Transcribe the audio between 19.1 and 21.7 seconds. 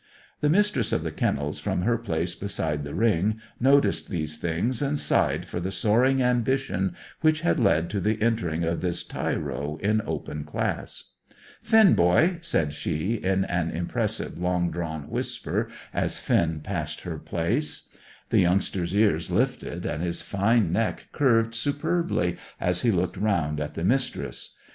lifted, and his fine neck curved